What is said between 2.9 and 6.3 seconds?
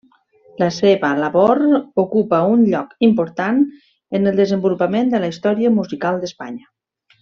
important en el desenvolupament de la història musical